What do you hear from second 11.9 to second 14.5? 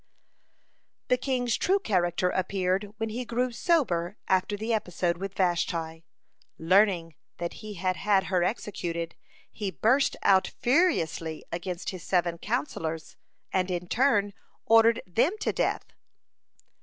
his seven counsellors, and in turn